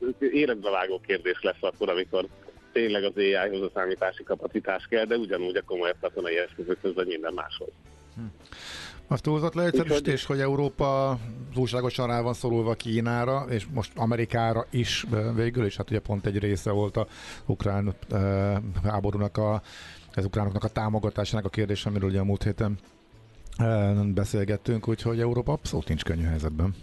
[0.00, 2.26] ez életbevágó kérdés lesz akkor, amikor
[2.72, 7.32] tényleg az AI-hoz a számítási kapacitás kell, de ugyanúgy a komoly katonai eszközökhöz, vagy minden
[7.34, 7.68] máshoz.
[8.14, 8.22] Hm.
[9.08, 11.18] Az túlzott leegyszerűsítés, hogy Európa
[11.54, 16.38] túlságosan rá van szorulva Kínára, és most Amerikára is végül, és hát ugye pont egy
[16.38, 17.06] része volt a
[17.46, 18.20] ukrán uh,
[18.84, 19.62] háborúnak a
[20.14, 22.78] az ukránoknak a támogatásának a kérdés, amiről ugye a múlt héten
[23.58, 26.74] uh, beszélgettünk, úgyhogy Európa abszolút nincs könnyű helyzetben.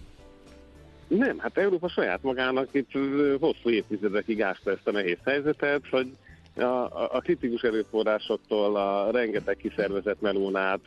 [1.09, 2.91] Nem, hát Európa saját magának itt
[3.39, 6.07] hosszú évtizedekig ásta ezt a nehéz helyzetet, hogy
[6.55, 10.79] a, a kritikus erőforrásoktól a rengeteg kiszervezett melónát,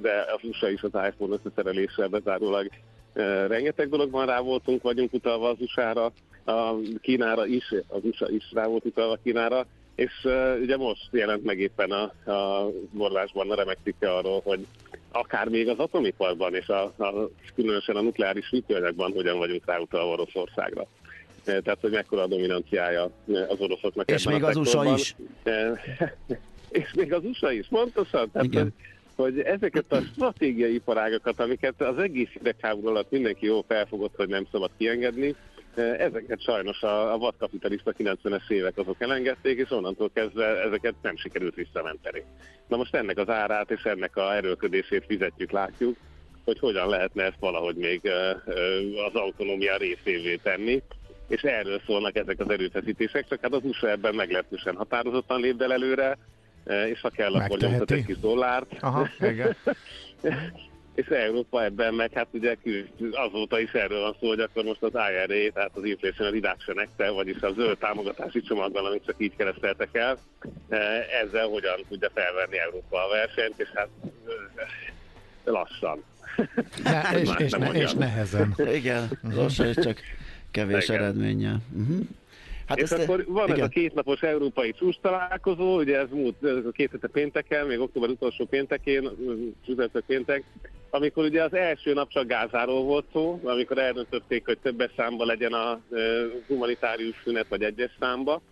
[0.00, 2.70] de az USA is az iPhone összeszereléssel bezárólag
[3.12, 6.12] e, rengeteg dologban rá voltunk, vagyunk utalva az USA-ra,
[6.44, 11.44] a Kínára is, az USA is rá volt utalva Kínára, és uh, ugye most jelent
[11.44, 14.66] meg éppen a, a borlásban a remek arról, hogy
[15.12, 20.86] akár még az atomiparban és a, a, különösen a nukleáris működőanyagban hogyan vagyunk ráutalva Oroszországra.
[21.44, 23.10] Eh, tehát, hogy mekkora a dominanciája
[23.48, 25.16] az oroszoknak És még az USA is.
[26.68, 28.30] És még az USA is, pontosan.
[28.30, 28.74] Tehát, Igen.
[29.14, 34.28] Hogy, hogy ezeket a stratégiai iparágakat, amiket az egész hidegháború alatt mindenki jó felfogott, hogy
[34.28, 35.34] nem szabad kiengedni,
[35.76, 41.54] ezeket sajnos a, a vadkapitalista 90-es évek azok elengedték, és onnantól kezdve ezeket nem sikerült
[41.54, 42.24] visszamenteni.
[42.68, 45.96] Na most ennek az árát és ennek a erőködését fizetjük, látjuk,
[46.44, 48.00] hogy hogyan lehetne ezt valahogy még
[49.06, 50.82] az autonómia részévé tenni,
[51.28, 55.72] és erről szólnak ezek az erőfeszítések, csak hát az USA ebben meglehetősen határozottan lép el
[55.72, 56.18] előre,
[56.64, 58.72] és ha kell, akkor nyomtat egy kis dollárt.
[58.80, 59.56] Aha, igen.
[60.94, 62.56] és Európa ebben meg hát ugye
[63.10, 67.12] azóta is erről van szó, hogy akkor most az IRA, tehát az Inflation Reduction act
[67.14, 70.18] vagyis a zöld támogatási csomagban, amit csak így kereszteltek el,
[71.22, 73.88] ezzel hogyan tudja felvenni Európa a versenyt, és hát
[75.44, 76.04] lassan.
[76.82, 78.54] Ne, és, és, ne, és nehezen.
[78.72, 80.00] Igen, lassan, és csak
[80.50, 81.00] kevés Igen.
[81.00, 81.56] eredménye.
[81.72, 82.00] Uh-huh.
[82.66, 83.58] Hát és ezt, akkor van igen.
[83.58, 87.80] ez a kétnapos európai csúcs találkozó, ugye ez múlt ez a két hete pénteken, még
[87.80, 89.10] október utolsó péntekén,
[89.66, 90.44] csütörtök péntek,
[90.94, 95.52] amikor ugye az első nap csak Gázáról volt szó, amikor eldöntötték, hogy többes számba legyen
[95.52, 95.80] a
[96.46, 98.42] humanitárius szünet, vagy egyes számba,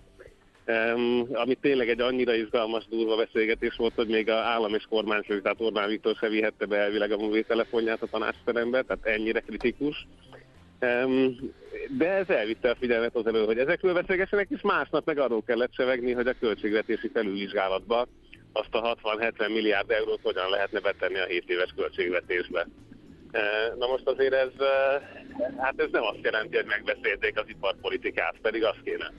[0.67, 5.41] Um, ami tényleg egy annyira izgalmas, durva beszélgetés volt, hogy még a állam és kormányfő,
[5.41, 10.07] tehát Orbán Viktor se vihette be elvileg a mobiltelefonját a tanácsterembe, tehát ennyire kritikus.
[11.99, 15.75] De ez elvitte a figyelmet az elő, hogy ezekről beszélgessenek, és másnap meg arról kellett
[15.75, 18.07] sevegni, hogy a költségvetési felülvizsgálatba
[18.53, 22.67] azt a 60-70 milliárd eurót hogyan lehetne betenni a 7 éves költségvetésbe.
[23.79, 24.51] Na most azért ez,
[25.59, 29.13] hát ez nem azt jelenti, hogy megbeszélték az iparpolitikát, pedig azt kéne.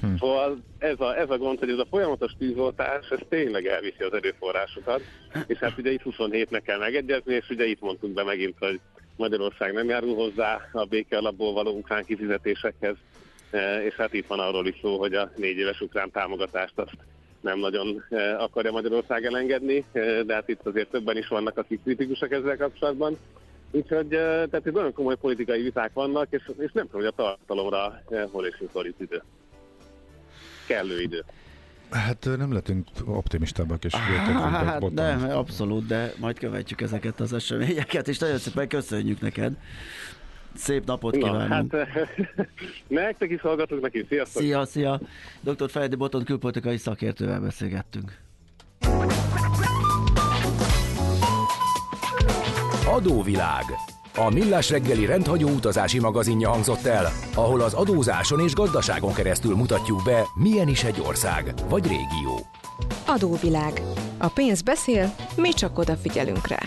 [0.00, 0.14] Hm.
[0.18, 4.12] Szóval ez a, ez a gond, hogy ez a folyamatos tűzoltás, ez tényleg elviszi az
[4.12, 5.00] erőforrásokat,
[5.46, 8.80] és hát ugye itt 27-nek kell megegyezni, és ugye itt mondtunk be megint, hogy
[9.16, 12.96] Magyarország nem járul hozzá a béke alapból való ukrán kifizetésekhez,
[13.84, 16.96] és hát itt van arról is szó, hogy a négy éves ukrán támogatást azt
[17.46, 21.82] nem nagyon e, akarja Magyarország elengedni, e, de hát itt azért többen is vannak, akik
[21.82, 23.18] kritikusak ezzel kapcsolatban.
[23.70, 28.02] Úgyhogy tehát itt nagyon komoly politikai viták vannak, és, és nem tudom, hogy a tartalomra
[28.30, 29.22] hol és mikor itt idő.
[30.66, 31.24] Kellő idő.
[31.90, 38.18] Hát nem lehetünk optimistábbak és Hát nem, abszolút, de majd követjük ezeket az eseményeket, és
[38.18, 39.52] nagyon szépen köszönjük neked.
[40.56, 41.72] Szép napot kívánunk!
[41.72, 42.08] Ja, hát,
[42.88, 44.42] nektek is hallgatok neki, sziasztok!
[44.42, 45.00] Szia, szia!
[45.40, 45.70] Dr.
[45.70, 48.18] Fejdi Boton külpolitikai szakértővel beszélgettünk.
[52.86, 53.64] Adóvilág
[54.18, 60.04] a Millás reggeli rendhagyó utazási magazinja hangzott el, ahol az adózáson és gazdaságon keresztül mutatjuk
[60.04, 62.40] be, milyen is egy ország vagy régió.
[63.06, 63.82] Adóvilág.
[64.18, 66.58] A pénz beszél, mi csak odafigyelünk rá.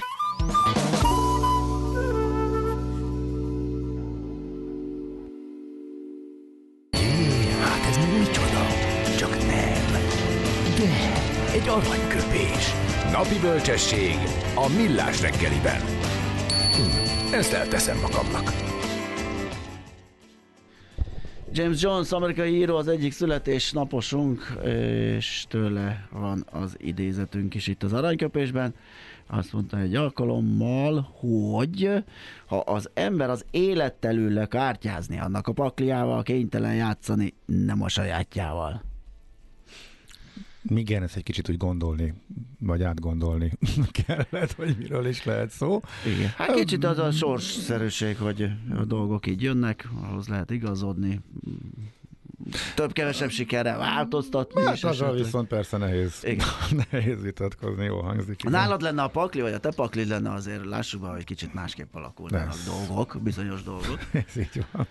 [13.40, 14.16] Napi bölcsesség
[14.56, 15.80] a Millás reggeliben.
[16.76, 17.34] Hm.
[17.34, 18.54] Ezt elteszem magamnak.
[21.52, 27.94] James Jones, amerikai író, az egyik születésnaposunk, és tőle van az idézetünk is itt az
[27.94, 28.74] aranyköpésben.
[29.28, 32.04] Azt mondta egy alkalommal, hogy
[32.46, 38.89] ha az ember az élettel ül kártyázni, annak a pakliával kénytelen játszani, nem a sajátjával.
[40.68, 42.14] Igen, ezt egy kicsit úgy gondolni,
[42.60, 43.52] vagy átgondolni
[44.06, 45.82] kellett, hogy miről is lehet szó.
[46.06, 46.30] Igen.
[46.36, 51.20] Hát kicsit az a sorsszerűség, hogy a dolgok így jönnek, ahhoz lehet igazodni,
[52.76, 54.66] több-kevesebb sikerrel változtatni.
[54.66, 56.48] Hát az viszont persze nehéz, Igen.
[56.92, 58.40] nehéz vitatkozni, jó hangzik.
[58.40, 58.52] Igen.
[58.52, 61.96] Nálad lenne a pakli, vagy a te pakli lenne, azért lássuk be, hogy kicsit másképp
[61.96, 64.00] alakulnának dolgok, bizonyos dolgok.
[64.28, 64.88] Ez így van.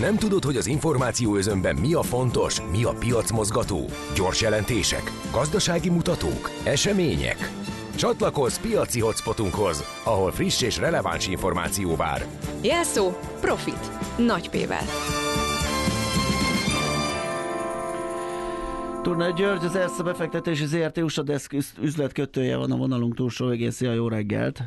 [0.00, 3.84] Nem tudod, hogy az információ özönben mi a fontos, mi a piacmozgató?
[4.14, 7.36] Gyors jelentések, gazdasági mutatók, események?
[7.96, 12.26] Csatlakozz piaci hotspotunkhoz, ahol friss és releváns információ vár.
[12.62, 13.10] Jelszó
[13.40, 13.90] Profit.
[14.18, 14.84] Nagy P-vel.
[19.02, 23.70] Turna György, az Ersze befektetési ZRT USA Desk üzletkötője van a vonalunk túlsó végén.
[23.70, 24.62] Szia, jó reggelt!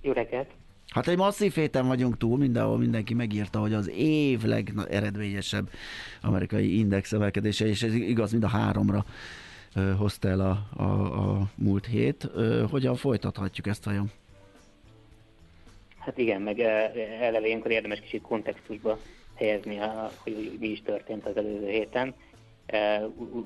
[0.00, 0.59] Jó reggelt!
[0.90, 5.68] Hát egy masszív héten vagyunk túl, mindenhol mindenki megírta, hogy az év legeredményesebb
[6.22, 9.04] amerikai index emelkedése, és ez igaz mind a háromra
[9.98, 10.84] hozta el a, a,
[11.30, 12.28] a múlt hét.
[12.70, 14.10] Hogyan folytathatjuk ezt a jom?
[15.98, 16.60] Hát igen, meg
[17.20, 18.98] eleve ilyenkor érdemes kicsit kontextusba
[19.34, 19.78] helyezni,
[20.16, 22.14] hogy mi is történt az előző héten.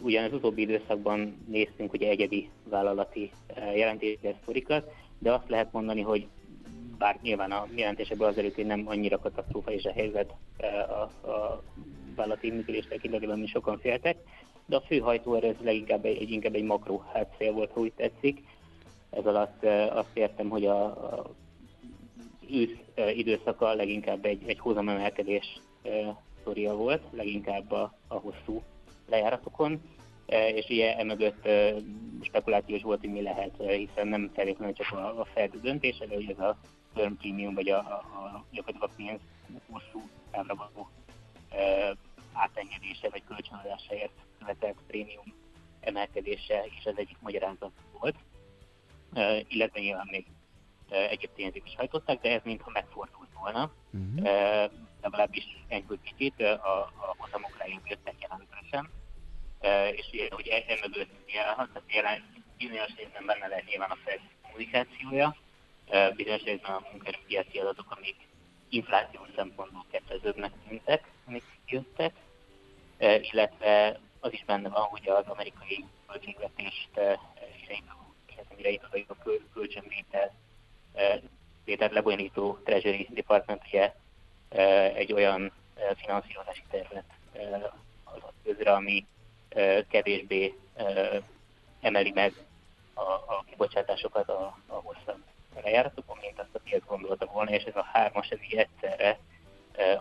[0.02, 3.30] Ugyan az utóbbi időszakban néztünk ugye egyedi vállalati
[3.74, 6.26] jelentéseket, de azt lehet mondani, hogy
[6.98, 11.02] bár nyilván a jelentésekből az előtt, hogy nem annyira katasztrófa és a helyzet e, a,
[11.30, 11.62] a
[12.16, 14.16] vállalati működés tekintetében, mint sokan féltek,
[14.66, 18.42] de a fő hajtóerő ez leginkább egy, inkább egy makro hátszél volt, ha úgy tetszik.
[19.10, 21.30] Ez alatt e, azt értem, hogy a, a
[22.50, 25.60] ősz e, időszaka leginkább egy, egy hozamemelkedés
[26.40, 28.62] sztoria volt, leginkább a, a hosszú
[29.08, 29.80] lejáratokon,
[30.54, 31.48] és ugye emögött
[32.20, 36.30] spekulációs volt, hogy mi lehet, hiszen nem feltétlenül csak a, a Fed döntése, de hogy
[36.30, 36.56] ez a
[36.94, 39.20] term premium, vagy a, a, gyakorlatilag a pénz
[39.70, 40.90] hosszú távra való
[41.50, 41.96] e,
[42.32, 45.34] átengedése, vagy kölcsönadásáért követett prémium
[45.80, 48.16] emelkedése is az egyik magyarázat volt,
[49.12, 50.26] e, illetve nyilván még
[50.90, 53.72] e, egyéb tényezők is hajtották, de ez mintha megfordult volna.
[53.90, 54.28] Uh-huh.
[54.28, 54.70] E,
[55.02, 58.90] legalábbis enyhült kicsit, a, a hozamok rájön jöttek jelentősen,
[59.60, 65.36] e, és hogy emögött hát jelen, bizonyos részben benne lehet nyilván a Fed kommunikációja,
[66.16, 68.16] bizonyos részben a munkaerőpiaci adatok, amik
[68.68, 72.12] inflációs szempontból kedvezőbbnek tűntek, amik jöttek,
[73.20, 76.88] illetve az is benne van, hogy az amerikai költségvetést
[78.56, 79.16] irányító a
[79.52, 80.32] kölcsönvétel
[81.64, 83.92] vételt lebonyolító Treasury Department ugye
[84.94, 85.52] egy olyan
[85.96, 87.04] finanszírozási tervet
[88.04, 89.06] adott közre, ami
[89.88, 90.54] kevésbé
[91.80, 92.32] emeli meg
[92.94, 95.22] a, a kibocsátásokat a, a hosszabb
[95.62, 99.18] lejáratokon, mint azt a piac gondolta volna, és ez a hármas ez így egyszerre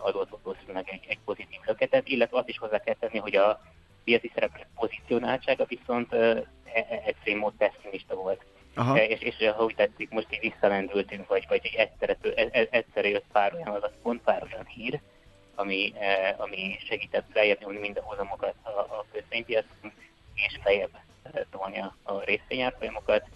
[0.02, 3.60] adott valószínűleg egy, egy pozitív löketet, illetve azt is hozzá kell tenni, hogy a
[4.04, 6.16] piaci szereplők pozícionáltsága viszont e,
[6.64, 8.44] e, extrém mód pessimista volt.
[8.74, 8.98] Aha.
[8.98, 12.16] És, és ha úgy tetszik, most így visszalendültünk, vagy, vagy egy egyszerre,
[12.70, 15.00] egyszerre jött pár olyan adat, pont pár olyan hír,
[15.54, 15.92] ami,
[16.36, 19.92] ami segített lejjebb mind a hozamokat a, a kötvénypiacon,
[20.34, 20.98] és lejjebb
[21.50, 23.28] tolni a, a részvényárfolyamokat,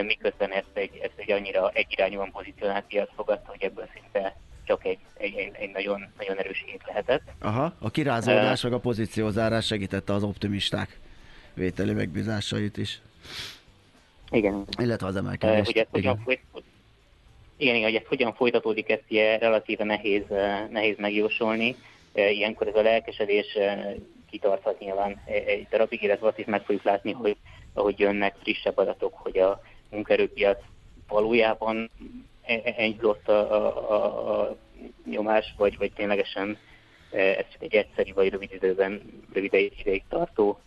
[0.00, 4.98] miközben ezt egy, ezt egy annyira egyirányúan pozícionált piac fogadta, hogy ebből szinte csak egy,
[5.16, 7.22] egy, egy, egy nagyon, nagyon erős hét lehetett.
[7.40, 10.98] Aha, a kirázódás uh, meg a pozíciózárás segítette az optimisták
[11.54, 13.00] vételi megbízásait is.
[14.30, 14.64] Igen.
[14.78, 15.76] Illetve az emelkedést.
[15.76, 16.20] Uh, hogy igen.
[16.24, 16.40] Hogyan,
[17.56, 20.22] igen, igen, hogy ez hogyan folytatódik, ezt ilyen relatíve nehéz,
[20.70, 21.76] nehéz megjósolni.
[22.14, 23.58] Ilyenkor ez a lelkesedés
[24.30, 27.36] kitarthat nyilván egy darabig, illetve azt is meg fogjuk látni, hogy
[27.72, 30.58] ahogy jönnek frissebb adatok, hogy a munkerőpiac
[31.08, 31.90] valójában
[32.42, 33.40] e, e, enyhülött a,
[33.92, 34.56] a, a,
[35.04, 36.58] nyomás, vagy, vagy ténylegesen
[37.12, 39.02] ez csak egy egyszerű vagy rövid időben,
[39.32, 40.60] rövid ideig tartó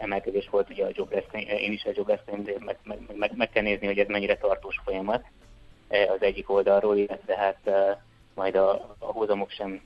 [0.00, 3.86] emelkedés volt ugye a job én is a job meg, meg, meg, meg, kell nézni,
[3.86, 5.24] hogy ez mennyire tartós folyamat
[5.88, 7.70] az egyik oldalról, illetve hát
[8.34, 9.82] majd a, a hozamok sem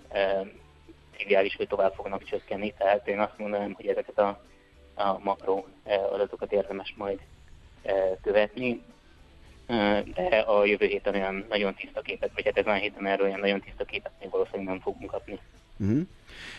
[1.17, 4.41] triviális, hogy tovább fognak csökkenni, tehát én azt mondanám, hogy ezeket a,
[4.95, 5.65] a makro
[6.13, 7.21] adatokat érdemes majd
[8.23, 8.83] követni,
[10.15, 13.41] de a jövő héten olyan nagyon tiszta képet, vagy hát ezen a héten erről olyan
[13.41, 15.39] nagyon tiszta képet még valószínűleg nem fogunk kapni.
[15.77, 16.07] Uh-huh.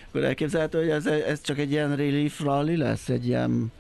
[0.08, 3.72] Akkor elképzelhető, hogy ez, ez csak egy ilyen relief rally lesz, egy ilyen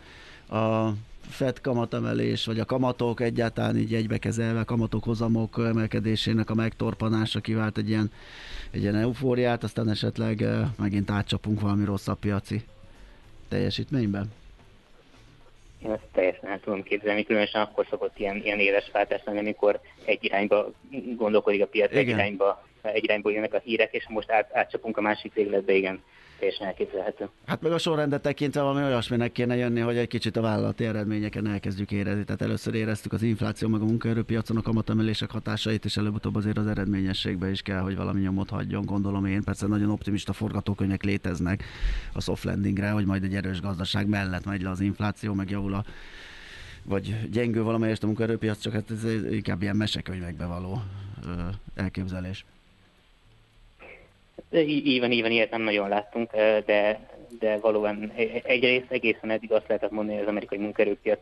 [0.49, 0.89] a
[1.29, 7.89] Fed kamatemelés, vagy a kamatok egyáltalán így egybekezelve, kamatok hozamok emelkedésének a megtorpanása kivált egy
[7.89, 8.11] ilyen,
[8.71, 10.45] egy ilyen eufóriát, aztán esetleg
[10.77, 12.63] megint átcsapunk valami rosszabb piaci
[13.47, 14.31] teljesítményben?
[15.83, 19.79] Én ezt teljesen el tudom képzelni, különösen akkor szokott ilyen, ilyen éles váltás lenni, amikor
[20.05, 20.71] egy irányba
[21.15, 25.01] gondolkodik a piac, egy irányba, egy irányba jönnek a hírek, és most át, átcsapunk a
[25.01, 26.03] másik végletbe, igen
[26.43, 27.29] teljesen elképzelhető.
[27.45, 31.47] Hát meg a sorrendet tekintve valami olyasminek kéne jönni, hogy egy kicsit a vállalati eredményeken
[31.47, 32.23] elkezdjük érezni.
[32.23, 36.67] Tehát először éreztük az infláció, meg a munkaerőpiacon a kamatemelések hatásait, és előbb-utóbb azért az
[36.67, 39.43] eredményességbe is kell, hogy valami nyomot hagyjon, gondolom én.
[39.43, 41.63] Persze nagyon optimista forgatókönyvek léteznek
[42.13, 45.73] a soft landingre, hogy majd egy erős gazdaság mellett megy le az infláció, meg javul
[45.73, 45.83] a
[46.85, 50.81] vagy gyengül valamelyest a munkaerőpiac, csak hát ez inkább ilyen mesekönyvekbe való
[51.75, 52.45] elképzelés.
[54.51, 56.31] Így van, ilyet nem nagyon láttunk,
[56.65, 56.99] de,
[57.39, 61.19] de valóban e, egyrészt egészen eddig azt lehetett mondani, hogy az amerikai munkerőpiac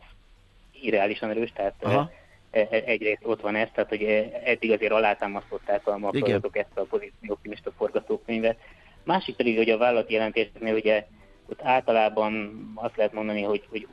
[0.80, 2.10] irreálisan erős, tehát Aha.
[2.50, 4.02] E, e, egyrészt ott van ez, tehát hogy
[4.44, 8.58] eddig azért alátámasztották a makroadatok ezt a pozíció optimista forgatókönyvet.
[9.04, 11.06] Másik pedig, hogy a vállalati jelentéseknél ugye
[11.48, 13.86] ott általában azt lehet mondani, hogy, hogy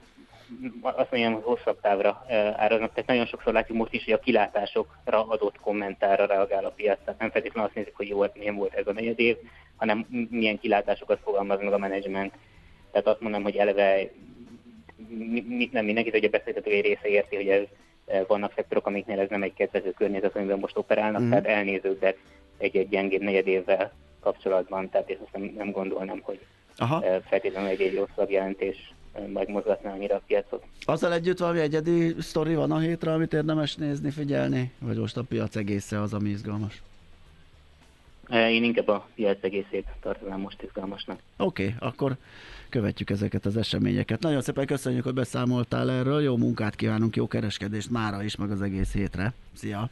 [0.81, 2.93] azt mondjam, hogy hosszabb távra áraznak.
[2.93, 6.99] Tehát nagyon sokszor látjuk most is, hogy a kilátásokra adott kommentára reagál a piac.
[7.05, 9.37] Tehát nem feltétlenül azt nézik, hogy jó, milyen volt ez a negyed év,
[9.75, 12.33] hanem milyen kilátásokat fogalmaz meg a menedzsment.
[12.91, 14.09] Tehát azt mondom, hogy eleve
[15.71, 17.63] nem mindenki, hogy a beszélgető egy része érti, hogy ez
[18.27, 21.29] vannak szektorok, amiknél ez nem egy kedvező környezet, amiben most operálnak, mm.
[21.29, 22.17] tehát elnéződnek
[22.57, 26.39] egy-egy gyengébb negyed évvel kapcsolatban, tehát én azt nem, nem gondolnám, hogy
[26.77, 27.03] Aha.
[27.27, 28.93] feltétlenül egy, egy rosszabb jelentés
[29.27, 30.63] megmozgatná annyira a piacot.
[30.85, 34.71] Azzal együtt valami egyedi sztori van a hétre, amit érdemes nézni, figyelni?
[34.79, 36.81] Vagy most a piac egésze az, ami izgalmas?
[38.29, 41.19] Én inkább a piac egészét tartanám most izgalmasnak.
[41.37, 42.15] Oké, okay, akkor
[42.69, 44.19] követjük ezeket az eseményeket.
[44.21, 46.21] Nagyon szépen köszönjük, hogy beszámoltál erről.
[46.21, 49.33] Jó munkát kívánunk, jó kereskedést mára is, meg az egész hétre.
[49.53, 49.89] Szia!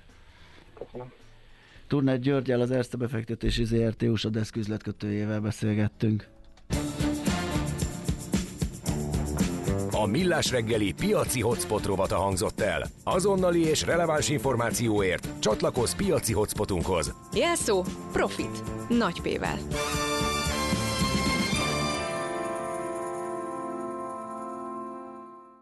[0.74, 1.12] Köszönöm.
[1.88, 6.28] Turnet Györgyel, az Erste befektetési ZRT USA deszküzletkötőjével beszélgettünk.
[10.02, 12.88] A Millás reggeli piaci hotspot rovata hangzott el.
[13.04, 17.14] Azonnali és releváns információért csatlakozz piaci hotspotunkhoz.
[17.34, 18.64] Jelszó Profit.
[18.90, 19.58] Nagy P-vel.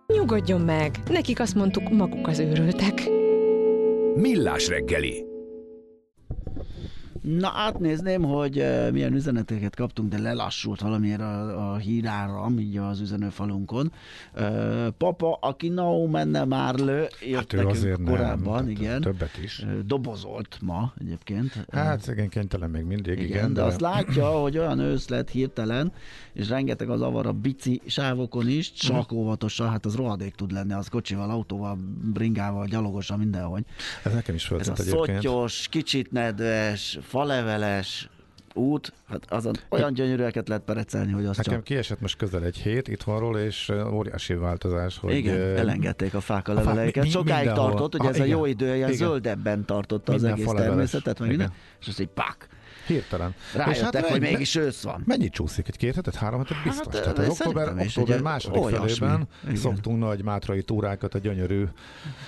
[0.08, 3.10] Nyugodjon meg, nekik azt mondtuk, maguk az őrültek.
[4.16, 5.35] Millás reggeli.
[7.26, 13.00] Na, átnézném, hogy uh, milyen üzeneteket kaptunk, de lelassult valamiért a, a híráram, így az
[13.00, 13.92] üzenőfalunkon.
[14.36, 19.02] Uh, papa, aki no menne már lő, jött hát nekünk azért korábban, nem, igen.
[19.02, 19.66] Többet is.
[19.86, 21.66] Dobozolt ma egyébként.
[21.72, 23.28] Hát szegény kénytelen még mindig, igen.
[23.28, 25.92] igen de, de azt látja, hogy olyan ősz lett hirtelen,
[26.34, 29.18] és rengeteg az avar a bici sávokon is, csak uh-huh.
[29.18, 31.78] óvatosan, hát az rohadék tud lenni, az kocsival, autóval,
[32.14, 33.64] bringával, gyalogosan, mindenhogy.
[34.04, 35.22] Ez nekem is Ez a egyébként.
[35.22, 38.10] szottyos, kicsit nedves, faleveles
[38.54, 41.64] út, hát azon olyan gyönyörűeket lehet perecelni, hogy az Nekem csak...
[41.64, 45.16] kiesett most közel egy hét itthonról, és óriási változás, hogy...
[45.16, 47.04] Igen, elengedték a fák a leveleiket.
[47.04, 47.70] Mi, Sokáig mindenhol.
[47.70, 49.08] tartott, hogy ah, ez igen, a jó idő, ilyen igen.
[49.08, 52.48] zöldebben tartotta minden az egész természetet, meg minden, és az egy pak.
[52.88, 53.36] Hirtelen.
[53.56, 55.04] Rájöttek, hát, hogy mégis ősz van.
[55.06, 55.68] Mennyit csúszik?
[55.68, 56.94] Egy két hetet, három hetet biztos.
[56.94, 61.64] Hát, Tehát az október, is, október második felében szoktunk nagy mátrai túrákat a gyönyörű.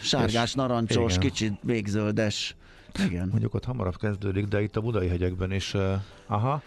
[0.01, 2.55] Sárgás, narancsos, kicsit végzöldes
[3.05, 3.27] Igen.
[3.27, 5.93] Mondjuk ott hamarabb kezdődik, de itt a budai hegyekben is, uh,
[6.25, 6.61] aha,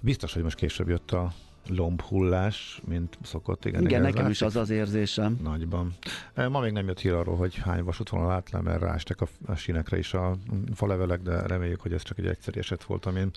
[0.00, 1.32] biztos, hogy most később jött a
[1.68, 3.64] lombhullás, mint szokott.
[3.64, 5.38] Igen, igen nekem is az az érzésem.
[5.42, 5.94] Nagyban.
[6.34, 9.54] Ma még nem jött hír arról, hogy hány vasútvonal át le, mert rástek a, a
[9.54, 10.36] sínekre is a
[10.74, 13.30] falevelek, de reméljük, hogy ez csak egy egyszerű eset volt, amin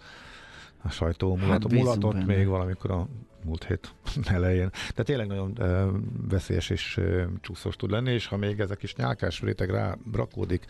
[0.84, 2.36] a sajtó mulat, hát mulatott benne.
[2.36, 3.07] még valamikor a
[3.43, 3.93] múlt hét
[4.36, 4.69] elején.
[4.95, 5.86] De tényleg nagyon e,
[6.30, 10.65] veszélyes és e, csúszós tud lenni, és ha még ezek is nyálkás réteg rá rakódik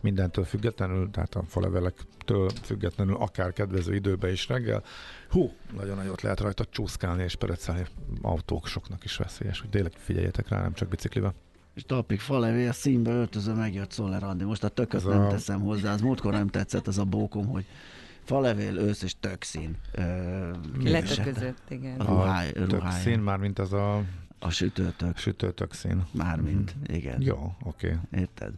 [0.00, 4.82] mindentől függetlenül, tehát a falevelektől függetlenül, akár kedvező időben is reggel,
[5.30, 7.86] hú, nagyon nagyot lehet rajta csúszkálni és perecelni
[8.22, 11.34] autók soknak is veszélyes, hogy tényleg figyeljetek rá, nem csak biciklivel
[11.74, 14.44] és talpig falevél színbe öltöző megjött Szoller Andi.
[14.44, 15.28] Most a tököt ez nem a...
[15.28, 17.64] teszem hozzá, az múltkor nem tetszett az a bókom, hogy
[18.24, 19.76] falevél, ősz és tökszín.
[20.82, 22.00] Letöközött, igen.
[22.00, 24.04] A, ruháj, tökszín, már mint az a...
[24.38, 25.16] A sütőtök.
[25.16, 26.04] Sütőtök szín.
[26.10, 26.94] Mármint, mm.
[26.94, 27.20] igen.
[27.20, 27.86] Jó, oké.
[27.86, 28.20] Okay.
[28.20, 28.52] Érted?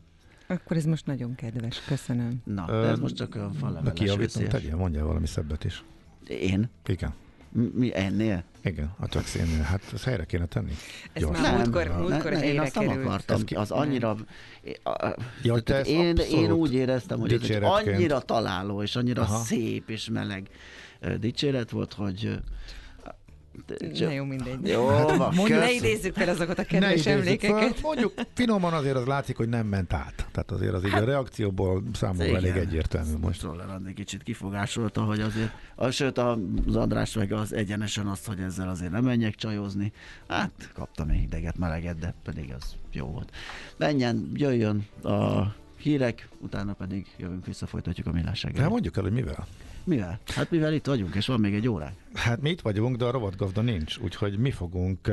[0.47, 2.43] Akkor ez most nagyon kedves, köszönöm.
[2.45, 5.85] Na, de ez most csak a faleveles Kijavítom, tegyél, mondja valami szebbet is.
[6.29, 6.71] Én?
[6.87, 7.15] Igen.
[7.55, 8.45] Mi ennél?
[8.65, 9.63] Igen, a tökszénnél.
[9.63, 10.73] Hát ezt helyre kéne tenni.
[11.13, 11.41] Ez Gyors.
[11.41, 14.17] már múltkor, múltkor ne, Én azt nem akartam ki, az annyira...
[15.43, 19.39] Ja, én, én úgy éreztem, hogy ez egy annyira találó, és annyira Aha.
[19.39, 20.49] szép és meleg
[21.19, 22.39] dicséret volt, hogy
[23.99, 24.69] Na jó, mindegy.
[24.69, 27.59] Jó, hát, mondjuk, ne idézzük fel azokat a kedves emlékeket.
[27.59, 27.83] Fel.
[27.83, 30.29] Mondjuk finoman azért az látszik, hogy nem ment át.
[30.33, 32.37] Tehát azért az hát, a reakcióból számomra igen.
[32.37, 33.43] elég egyértelmű most.
[33.43, 38.39] Roller Andi kicsit kifogásolta, hogy azért, az, sőt az András meg az egyenesen azt, hogy
[38.39, 39.93] ezzel azért nem menjek csajozni.
[40.29, 43.31] Hát kaptam még ideget, meleget, de pedig az jó volt.
[43.77, 45.43] Menjen, jöjjön a
[45.77, 49.47] hírek, utána pedig jövünk vissza, folytatjuk a millás De mondjuk el, hogy mivel.
[49.85, 50.19] Mivel?
[50.27, 51.97] Hát mivel itt vagyunk, és van még egy óránk.
[52.15, 55.11] Hát mi itt vagyunk, de a rovatgazda nincs, úgyhogy mi fogunk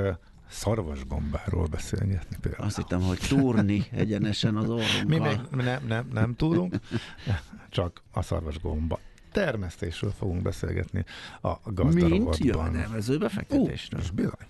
[0.50, 2.66] szarvasgombáról beszélgetni például.
[2.66, 5.04] Azt hittem, hogy túrni egyenesen az orrunkkal.
[5.08, 6.76] Mi még nem, nem, nem tudunk,
[7.70, 9.00] csak a szarvasgomba
[9.32, 11.06] termesztésről fogunk beszélgetni
[11.42, 12.10] a gazdarovatban.
[12.10, 14.00] Mint jövedelmező befektetésről.
[14.00, 14.48] Uh, és bizony.